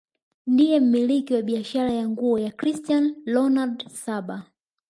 ndiye 0.47 0.79
mmiliki 0.79 1.33
wa 1.33 1.41
biashara 1.41 1.91
ya 1.93 2.09
nguo 2.09 2.39
ya 2.39 2.51
cristian 2.51 3.15
ronald 3.25 3.87
saba 3.89 4.43